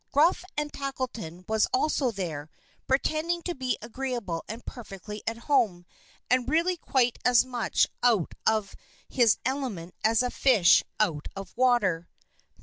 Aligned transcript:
Gruff 0.11 0.43
and 0.57 0.73
Tackleton 0.73 1.45
was 1.47 1.67
also 1.71 2.09
there, 2.09 2.49
pretending 2.87 3.43
to 3.43 3.53
be 3.53 3.77
agreeable 3.83 4.43
and 4.49 4.65
perfectly 4.65 5.21
at 5.27 5.37
home, 5.45 5.85
and 6.27 6.49
really 6.49 6.75
quite 6.75 7.19
as 7.23 7.45
much 7.45 7.85
out 8.01 8.33
of 8.47 8.75
his 9.07 9.37
element 9.45 9.93
as 10.03 10.23
a 10.23 10.31
fish 10.31 10.83
out 10.99 11.27
of 11.35 11.55
water. 11.55 12.09